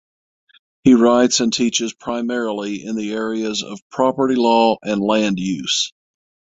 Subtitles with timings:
[0.83, 5.93] He writes and teaches primarily in the areas of property law and land use.